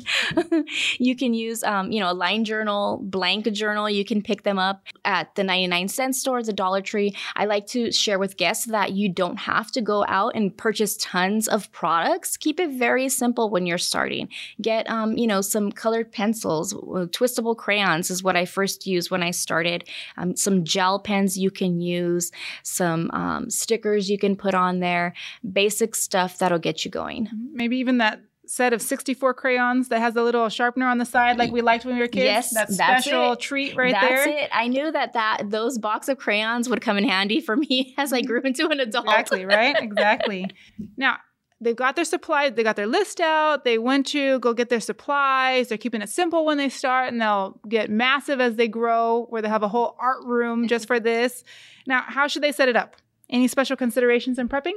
[0.99, 3.91] you can use, um, you know, a line journal, blank journal.
[3.91, 7.15] You can pick them up at the 99 cent store, the Dollar Tree.
[7.35, 10.97] I like to share with guests that you don't have to go out and purchase
[10.99, 12.37] tons of products.
[12.37, 14.29] Keep it very simple when you're starting.
[14.61, 19.11] Get, um, you know, some colored pencils, uh, twistable crayons is what I first used
[19.11, 19.89] when I started.
[20.17, 22.31] Um, some gel pens you can use,
[22.63, 25.15] some um, stickers you can put on there
[25.53, 27.27] basic stuff that'll get you going.
[27.27, 27.57] Mm-hmm.
[27.57, 31.39] maybe even that set of 64 crayons that has a little sharpener on the side
[31.39, 33.41] like we liked when we were kids Yes, that that's special it.
[33.41, 34.51] treat right That's there that's it.
[34.53, 38.13] I knew that that those box of crayons would come in handy for me as
[38.13, 38.49] I grew mm-hmm.
[38.49, 39.07] into an adult.
[39.07, 39.77] Exactly, right?
[39.81, 40.47] Exactly.
[40.97, 41.19] now,
[41.61, 44.81] they've got their supplies, they got their list out, they went to go get their
[44.81, 45.69] supplies.
[45.69, 49.41] They're keeping it simple when they start, and they'll get massive as they grow, where
[49.41, 51.45] they have a whole art room just for this.
[51.87, 52.97] Now, how should they set it up?
[53.31, 54.75] Any special considerations in prepping?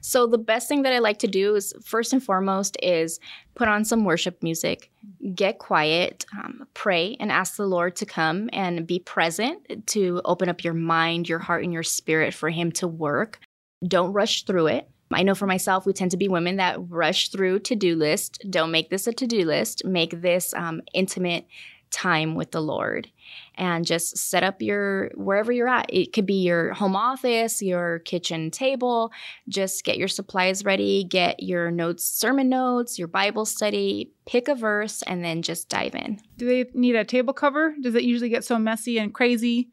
[0.00, 3.20] So the best thing that I like to do is first and foremost is
[3.54, 4.90] put on some worship music,
[5.34, 10.48] get quiet, um, pray, and ask the Lord to come and be present to open
[10.48, 13.40] up your mind, your heart, and your spirit for Him to work.
[13.86, 14.88] Don't rush through it.
[15.12, 18.44] I know for myself, we tend to be women that rush through to do list.
[18.50, 19.84] Don't make this a to do list.
[19.84, 21.46] Make this um, intimate
[21.90, 23.08] time with the Lord
[23.56, 25.86] and just set up your wherever you're at.
[25.88, 29.12] It could be your home office, your kitchen table.
[29.48, 34.54] Just get your supplies ready, get your notes, sermon notes, your Bible study, pick a
[34.54, 36.20] verse, and then just dive in.
[36.36, 37.74] Do they need a table cover?
[37.80, 39.70] Does it usually get so messy and crazy?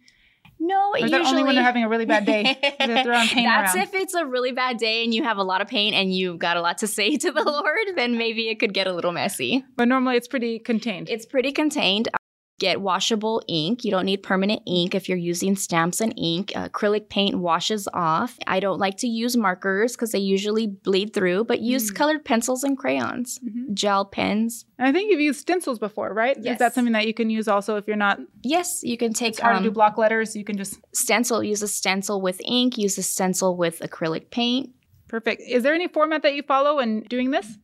[0.60, 2.44] No, Or is usually only when they're having a really bad day?
[2.62, 3.84] Paint That's around.
[3.84, 6.40] if it's a really bad day and you have a lot of pain and you've
[6.40, 9.12] got a lot to say to the Lord, then maybe it could get a little
[9.12, 9.66] messy.
[9.76, 11.10] But normally it's pretty contained.
[11.10, 12.08] It's pretty contained.
[12.60, 13.84] Get washable ink.
[13.84, 16.52] You don't need permanent ink if you're using stamps and ink.
[16.56, 18.38] Acrylic paint washes off.
[18.48, 21.96] I don't like to use markers because they usually bleed through, but use Mm.
[21.96, 23.74] colored pencils and crayons, Mhm.
[23.74, 24.66] gel pens.
[24.78, 26.38] And I think you've used stencils before, right?
[26.40, 26.54] Yes.
[26.54, 29.30] Is that something that you can use also if you're not Yes, you can take
[29.34, 30.36] it's hard to do um, block letters?
[30.36, 31.44] You can just stencil.
[31.44, 32.78] Use a stencil with ink.
[32.78, 34.70] Use a stencil with acrylic paint.
[35.10, 35.44] perfect.
[35.48, 37.58] Is there any format that you follow in doing this?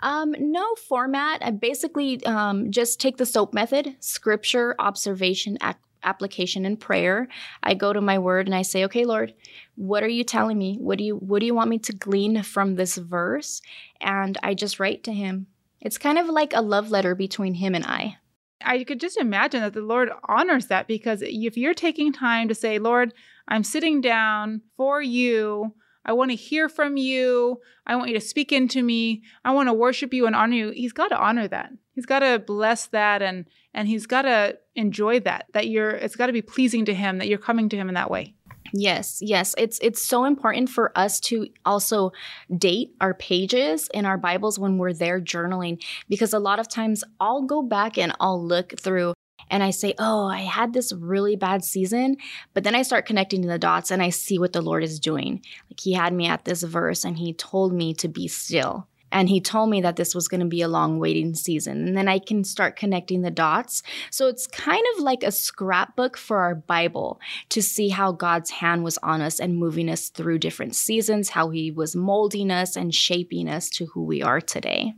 [0.00, 1.44] Um, no format.
[1.44, 7.28] I basically um, just take the SOAP method: scripture, observation, ac- application, and prayer.
[7.62, 9.34] I go to my word and I say, "Okay, Lord,
[9.76, 10.76] what are you telling me?
[10.80, 13.62] What do you What do you want me to glean from this verse?"
[14.00, 15.46] And I just write to Him.
[15.80, 18.18] It's kind of like a love letter between Him and I.
[18.62, 22.54] I could just imagine that the Lord honors that because if you're taking time to
[22.54, 23.14] say, Lord,
[23.48, 25.74] I'm sitting down for you.
[26.04, 27.60] I want to hear from you.
[27.86, 29.22] I want you to speak into me.
[29.44, 30.70] I want to worship you and honor you.
[30.70, 31.72] He's got to honor that.
[31.94, 35.46] He's got to bless that and and he's got to enjoy that.
[35.52, 37.94] That you're it's got to be pleasing to him that you're coming to him in
[37.94, 38.34] that way.
[38.72, 39.54] Yes, yes.
[39.58, 42.12] It's it's so important for us to also
[42.56, 47.02] date our pages in our Bibles when we're there journaling because a lot of times
[47.20, 49.14] I'll go back and I'll look through
[49.48, 52.16] and I say, "Oh, I had this really bad season,"
[52.54, 55.42] but then I start connecting the dots and I see what the Lord is doing.
[55.70, 58.86] Like he had me at this verse and he told me to be still.
[59.12, 61.86] And he told me that this was going to be a long waiting season.
[61.86, 63.82] And then I can start connecting the dots.
[64.10, 68.84] So it's kind of like a scrapbook for our Bible to see how God's hand
[68.84, 72.94] was on us and moving us through different seasons, how He was molding us and
[72.94, 74.94] shaping us to who we are today.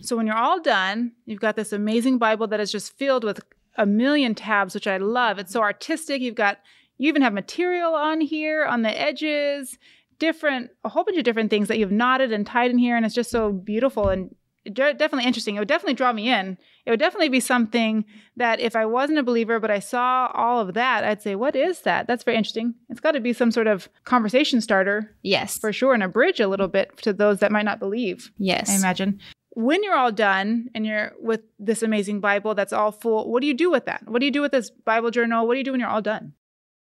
[0.00, 3.40] So when you're all done, you've got this amazing Bible that is just filled with
[3.76, 5.38] a million tabs, which I love.
[5.38, 6.20] It's so artistic.
[6.22, 6.58] You've got
[6.98, 9.78] you even have material on here on the edges,
[10.18, 13.04] different a whole bunch of different things that you've knotted and tied in here, and
[13.04, 14.34] it's just so beautiful and
[14.72, 15.56] definitely interesting.
[15.56, 16.56] It would definitely draw me in.
[16.86, 18.04] It would definitely be something
[18.36, 21.56] that if I wasn't a believer, but I saw all of that, I'd say, "What
[21.56, 22.06] is that?
[22.06, 25.58] That's very interesting." It's got to be some sort of conversation starter Yes.
[25.58, 28.30] for sure, and a bridge a little bit to those that might not believe.
[28.38, 28.70] yes.
[28.70, 29.20] I imagine.
[29.54, 33.46] When you're all done and you're with this amazing Bible that's all full, what do
[33.46, 34.02] you do with that?
[34.08, 35.46] What do you do with this Bible journal?
[35.46, 36.34] What do you do when you're all done?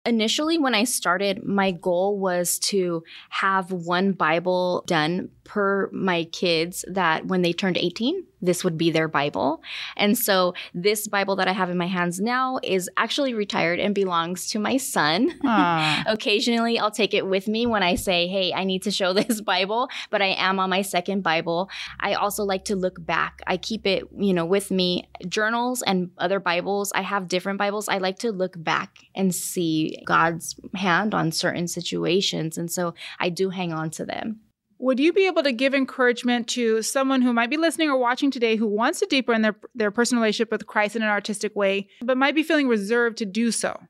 [0.05, 6.85] Initially, when I started, my goal was to have one Bible done per my kids
[6.89, 9.62] that when they turned 18, this would be their Bible.
[9.96, 13.94] And so, this Bible that I have in my hands now is actually retired and
[13.94, 15.31] belongs to my son.
[15.44, 16.05] Ah.
[16.07, 19.40] Occasionally, I'll take it with me when I say, Hey, I need to show this
[19.40, 21.68] Bible, but I am on my second Bible.
[22.01, 23.42] I also like to look back.
[23.46, 25.09] I keep it, you know, with me.
[25.29, 27.88] Journals and other Bibles, I have different Bibles.
[27.88, 32.59] I like to look back and see God's hand on certain situations.
[32.59, 34.40] And so I do hang on to them.
[34.81, 38.31] Would you be able to give encouragement to someone who might be listening or watching
[38.31, 41.88] today who wants to deepen their, their personal relationship with Christ in an artistic way,
[42.01, 43.81] but might be feeling reserved to do so?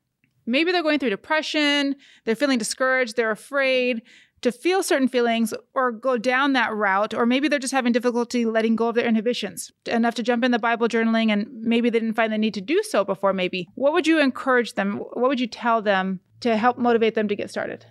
[0.47, 4.01] Maybe they're going through depression, they're feeling discouraged, they're afraid
[4.41, 8.47] to feel certain feelings or go down that route, or maybe they're just having difficulty
[8.47, 11.99] letting go of their inhibitions enough to jump in the Bible journaling and maybe they
[11.99, 13.69] didn't find the need to do so before, maybe.
[13.75, 14.99] What would you encourage them?
[14.99, 17.85] What would you tell them to help motivate them to get started?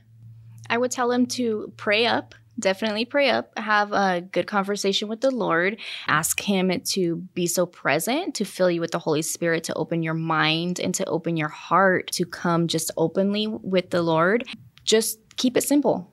[0.70, 2.34] I would tell them to pray up.
[2.60, 7.68] Definitely pray up, have a good conversation with the Lord, ask Him to be so
[7.68, 11.38] present, to fill you with the Holy Spirit, to open your mind and to open
[11.38, 14.48] your heart to come just openly with the Lord.
[14.84, 16.12] Just keep it simple.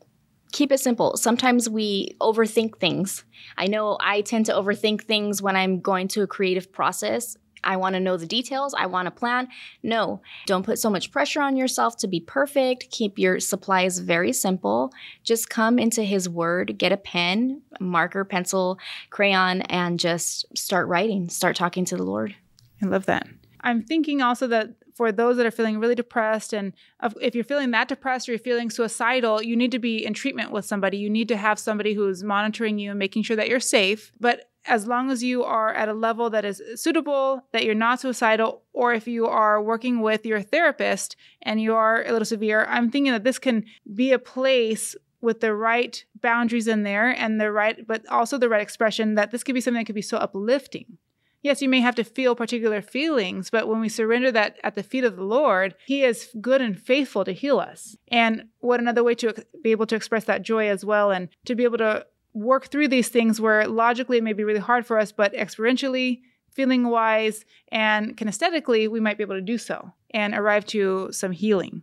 [0.52, 1.16] Keep it simple.
[1.16, 3.24] Sometimes we overthink things.
[3.56, 7.36] I know I tend to overthink things when I'm going to a creative process.
[7.64, 8.74] I want to know the details.
[8.76, 9.48] I want to plan.
[9.82, 12.90] No, don't put so much pressure on yourself to be perfect.
[12.90, 14.92] Keep your supplies very simple.
[15.22, 18.78] Just come into His Word, get a pen, marker, pencil,
[19.10, 21.28] crayon, and just start writing.
[21.28, 22.34] Start talking to the Lord.
[22.82, 23.26] I love that.
[23.60, 26.72] I'm thinking also that for those that are feeling really depressed, and
[27.20, 30.52] if you're feeling that depressed or you're feeling suicidal, you need to be in treatment
[30.52, 30.98] with somebody.
[30.98, 34.12] You need to have somebody who's monitoring you and making sure that you're safe.
[34.20, 38.00] But as long as you are at a level that is suitable, that you're not
[38.00, 42.64] suicidal, or if you are working with your therapist and you are a little severe,
[42.68, 47.40] I'm thinking that this can be a place with the right boundaries in there and
[47.40, 50.02] the right, but also the right expression that this could be something that could be
[50.02, 50.98] so uplifting.
[51.42, 54.82] Yes, you may have to feel particular feelings, but when we surrender that at the
[54.82, 57.96] feet of the Lord, He is good and faithful to heal us.
[58.08, 61.54] And what another way to be able to express that joy as well and to
[61.54, 64.98] be able to work through these things where logically it may be really hard for
[64.98, 66.20] us, but experientially,
[66.52, 71.32] feeling wise, and kinesthetically, we might be able to do so and arrive to some
[71.32, 71.82] healing.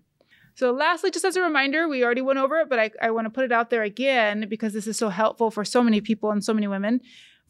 [0.56, 3.26] So, lastly, just as a reminder, we already went over it, but I, I want
[3.26, 6.32] to put it out there again because this is so helpful for so many people
[6.32, 7.02] and so many women.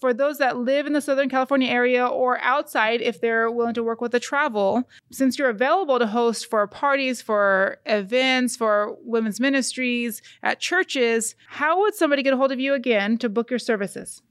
[0.02, 3.84] For those that live in the Southern California area or outside, if they're willing to
[3.84, 9.40] work with the travel, since you're available to host for parties, for events, for women's
[9.40, 13.60] ministries, at churches, how would somebody get a hold of you again to book your
[13.60, 14.24] services?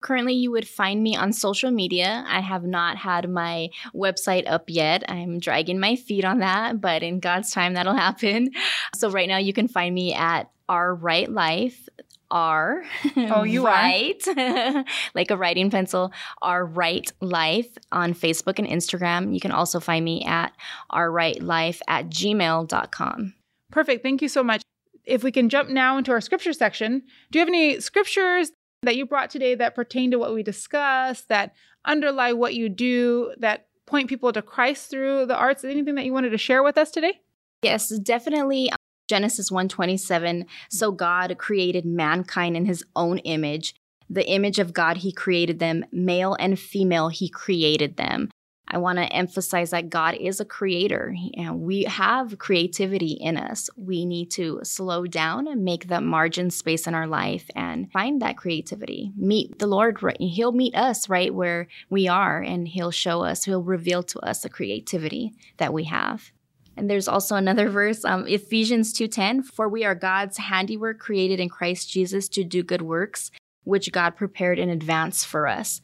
[0.00, 2.24] Currently, you would find me on social media.
[2.26, 5.08] I have not had my website up yet.
[5.08, 8.50] I'm dragging my feet on that, but in God's time, that'll happen.
[8.96, 11.88] So, right now, you can find me at Our Write Life.
[12.30, 12.84] R.
[13.16, 14.22] Oh, you right.
[15.14, 16.12] like a writing pencil.
[16.42, 19.34] Our Write Life on Facebook and Instagram.
[19.34, 20.52] You can also find me at
[20.90, 23.34] Our Write Life at gmail.com.
[23.70, 24.02] Perfect.
[24.02, 24.62] Thank you so much.
[25.04, 28.52] If we can jump now into our scripture section, do you have any scriptures
[28.82, 31.54] that you brought today that pertain to what we discussed, that
[31.84, 35.64] underlie what you do, that point people to Christ through the arts?
[35.64, 37.20] Anything that you wanted to share with us today?
[37.62, 38.70] Yes, definitely.
[39.08, 43.74] Genesis 127 so God created mankind in his own image
[44.10, 48.28] the image of God he created them male and female he created them
[48.70, 53.70] I want to emphasize that God is a creator and we have creativity in us.
[53.76, 58.20] We need to slow down and make that margin space in our life and find
[58.20, 59.12] that creativity.
[59.16, 60.20] Meet the Lord, right?
[60.20, 64.42] He'll meet us right where we are and He'll show us, He'll reveal to us
[64.42, 66.30] the creativity that we have.
[66.78, 71.48] And there's also another verse, um, Ephesians 2:10, for we are God's handiwork created in
[71.48, 73.30] Christ Jesus to do good works,
[73.64, 75.80] which God prepared in advance for us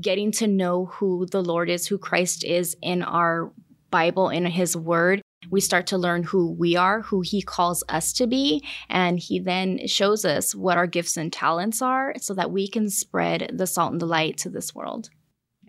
[0.00, 3.52] getting to know who the Lord is, who Christ is in our
[3.90, 8.12] Bible, in His Word, we start to learn who we are, who He calls us
[8.14, 8.64] to be.
[8.88, 12.90] And He then shows us what our gifts and talents are so that we can
[12.90, 15.10] spread the salt and the light to this world.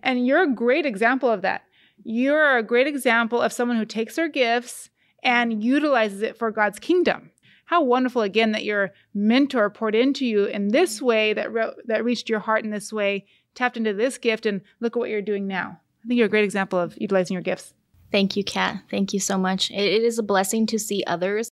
[0.02, 1.62] And you're a great example of that.
[2.10, 4.88] You're a great example of someone who takes their gifts
[5.22, 7.32] and utilizes it for God's kingdom.
[7.66, 12.06] How wonderful again that your mentor poured into you in this way that re- that
[12.06, 15.20] reached your heart in this way tapped into this gift and look at what you're
[15.20, 15.80] doing now.
[16.02, 17.74] I think you're a great example of utilizing your gifts.
[18.10, 18.82] Thank you, Kat.
[18.90, 19.70] Thank you so much.
[19.70, 21.50] it, it is a blessing to see others.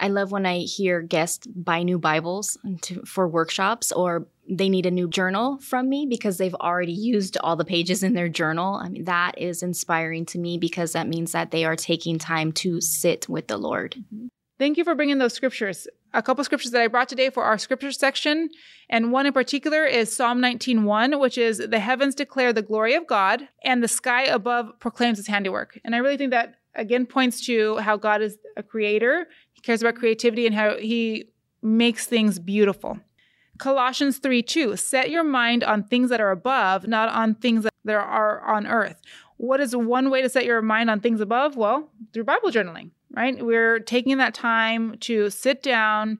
[0.00, 4.86] I love when I hear guests buy new Bibles to, for workshops or they need
[4.86, 8.76] a new journal from me because they've already used all the pages in their journal.
[8.76, 12.52] I mean, that is inspiring to me because that means that they are taking time
[12.52, 13.96] to sit with the Lord.
[13.96, 14.28] Mm-hmm.
[14.58, 15.86] Thank you for bringing those scriptures.
[16.12, 18.48] A couple scriptures that I brought today for our scripture section,
[18.88, 23.06] and one in particular is Psalm 19:1, which is the heavens declare the glory of
[23.06, 25.78] God and the sky above proclaims his handiwork.
[25.84, 29.28] And I really think that again points to how God is a creator.
[29.52, 31.26] He cares about creativity and how he
[31.62, 32.98] makes things beautiful.
[33.58, 37.94] Colossians 3 2, set your mind on things that are above, not on things that
[37.94, 39.00] are on earth.
[39.36, 41.56] What is one way to set your mind on things above?
[41.56, 43.44] Well, through Bible journaling right?
[43.44, 46.18] We're taking that time to sit down,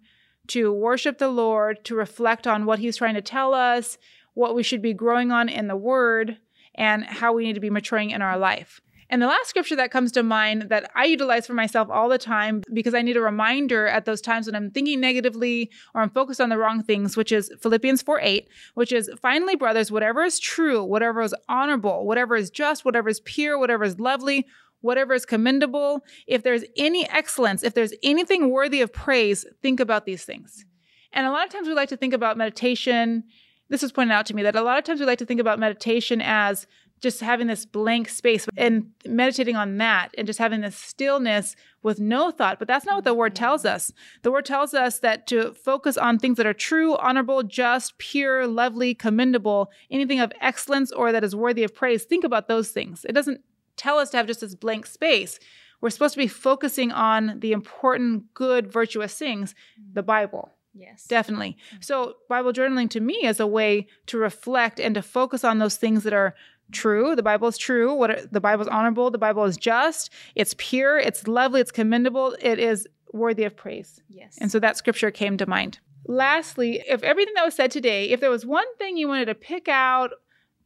[0.49, 3.99] to worship the Lord, to reflect on what He's trying to tell us,
[4.35, 6.39] what we should be growing on in the Word,
[6.75, 8.81] and how we need to be maturing in our life.
[9.11, 12.19] And the last scripture that comes to mind that I utilize for myself all the
[12.19, 16.11] time because I need a reminder at those times when I'm thinking negatively or I'm
[16.11, 20.23] focused on the wrong things, which is Philippians 4 8, which is finally, brothers, whatever
[20.25, 24.47] is true, whatever is honorable, whatever is just, whatever is pure, whatever is lovely,
[24.81, 30.05] whatever is commendable, if there's any excellence, if there's anything worthy of praise, think about
[30.05, 30.65] these things.
[31.13, 33.25] And a lot of times we like to think about meditation.
[33.71, 35.41] This was pointed out to me that a lot of times we like to think
[35.41, 36.67] about meditation as
[37.01, 42.01] just having this blank space and meditating on that and just having this stillness with
[42.01, 42.59] no thought.
[42.59, 43.93] But that's not what the word tells us.
[44.23, 48.47] The word tells us that to focus on things that are true, honorable, just, pure,
[48.47, 53.05] lovely, commendable, anything of excellence or that is worthy of praise, think about those things.
[53.09, 53.43] It doesn't
[53.77, 55.39] tell us to have just this blank space.
[55.81, 59.55] We're supposed to be focusing on the important, good, virtuous things,
[59.93, 60.51] the Bible.
[60.75, 61.05] Yes.
[61.05, 61.57] Definitely.
[61.69, 61.77] Mm-hmm.
[61.81, 65.77] So, Bible journaling to me is a way to reflect and to focus on those
[65.77, 66.35] things that are
[66.73, 67.17] true.
[67.17, 67.95] The Bible is true.
[67.95, 69.11] What the Bible is honorable.
[69.11, 70.11] The Bible is just.
[70.35, 70.99] It's pure.
[70.99, 71.61] It's lovely.
[71.61, 72.37] It's commendable.
[72.41, 74.01] It is worthy of praise.
[74.09, 74.37] Yes.
[74.41, 75.79] And so that scripture came to mind.
[76.07, 79.35] Lastly, if everything that was said today, if there was one thing you wanted to
[79.35, 80.13] pick out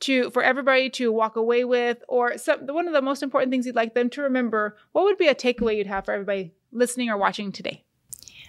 [0.03, 3.65] to for everybody to walk away with or some one of the most important things
[3.65, 7.09] you'd like them to remember what would be a takeaway you'd have for everybody listening
[7.09, 7.85] or watching today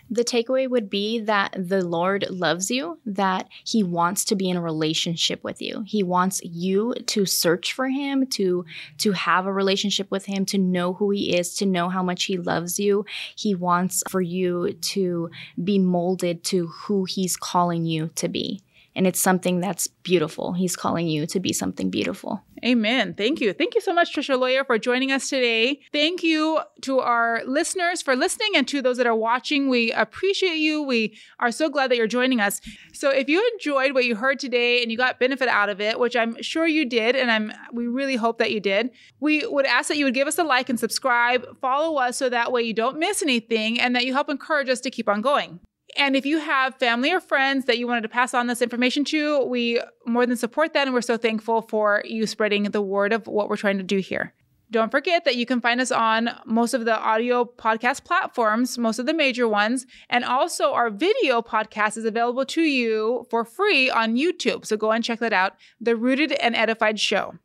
[0.09, 4.57] the takeaway would be that the Lord loves you, that He wants to be in
[4.57, 5.83] a relationship with you.
[5.87, 8.65] He wants you to search for Him, to,
[8.99, 12.25] to have a relationship with Him, to know who He is, to know how much
[12.25, 13.05] He loves you.
[13.35, 15.29] He wants for you to
[15.63, 18.61] be molded to who He's calling you to be.
[18.95, 20.53] And it's something that's beautiful.
[20.53, 22.43] He's calling you to be something beautiful.
[22.63, 23.13] Amen.
[23.13, 23.51] Thank you.
[23.51, 25.81] Thank you so much, Tricia Loya, for joining us today.
[25.91, 29.69] Thank you to our listeners for listening and to those that are watching.
[29.69, 30.81] We appreciate you.
[30.81, 32.61] We are so glad that you're joining us.
[32.93, 35.99] So if you enjoyed what you heard today and you got benefit out of it,
[35.99, 39.65] which I'm sure you did, and I'm we really hope that you did, we would
[39.65, 42.61] ask that you would give us a like and subscribe, follow us so that way
[42.61, 45.59] you don't miss anything and that you help encourage us to keep on going.
[45.97, 49.03] And if you have family or friends that you wanted to pass on this information
[49.05, 50.87] to, we more than support that.
[50.87, 53.99] And we're so thankful for you spreading the word of what we're trying to do
[53.99, 54.33] here.
[54.71, 58.97] Don't forget that you can find us on most of the audio podcast platforms, most
[58.97, 59.85] of the major ones.
[60.09, 64.65] And also, our video podcast is available to you for free on YouTube.
[64.65, 67.35] So go and check that out The Rooted and Edified Show.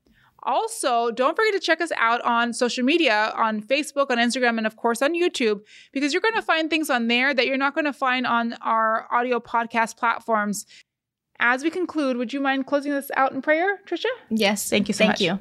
[0.49, 4.67] Also, don't forget to check us out on social media on Facebook, on Instagram, and
[4.67, 5.61] of course on YouTube,
[5.93, 8.55] because you're going to find things on there that you're not going to find on
[8.63, 10.65] our audio podcast platforms.
[11.39, 14.07] As we conclude, would you mind closing this out in prayer, Tricia?
[14.31, 14.71] Yes.
[14.71, 15.21] Thank you so thank much.
[15.21, 15.39] you.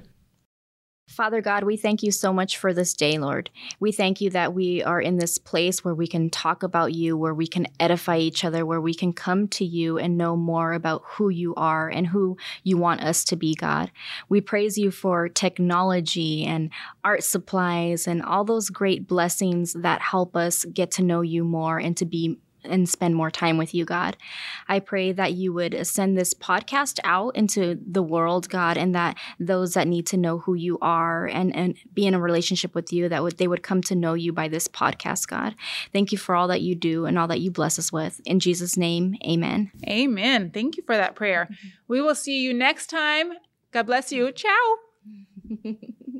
[1.08, 3.50] Father God, we thank you so much for this day, Lord.
[3.80, 7.16] We thank you that we are in this place where we can talk about you,
[7.16, 10.74] where we can edify each other, where we can come to you and know more
[10.74, 13.90] about who you are and who you want us to be, God.
[14.28, 16.70] We praise you for technology and
[17.06, 21.80] art supplies and all those great blessings that help us get to know you more
[21.80, 22.38] and to be
[22.68, 24.18] and spend more time with you, God.
[24.68, 29.18] I pray that you would send this podcast out into the world, God, and that
[29.40, 32.92] those that need to know who you are and, and be in a relationship with
[32.92, 35.56] you, that would they would come to know you by this podcast, God.
[35.94, 38.22] Thank you for all that you do and all that you bless us with.
[38.26, 39.72] In Jesus' name, amen.
[39.88, 40.52] Amen.
[40.52, 41.50] Thank you for that prayer.
[41.90, 43.32] We will see you next time.
[43.72, 44.32] God bless you.
[44.34, 44.76] Ciao.